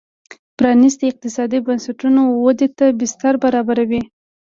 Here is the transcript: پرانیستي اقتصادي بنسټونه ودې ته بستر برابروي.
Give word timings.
پرانیستي 0.57 1.05
اقتصادي 1.11 1.59
بنسټونه 1.67 2.21
ودې 2.43 2.67
ته 2.77 2.85
بستر 2.99 3.33
برابروي. 3.43 4.01